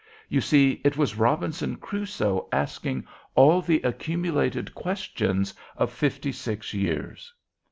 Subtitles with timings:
[0.29, 3.05] You see it was Robinson Crusoe asking
[3.35, 7.31] all the accumulated questions of fifty six years!